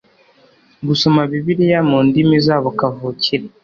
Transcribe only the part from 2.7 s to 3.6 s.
kavukire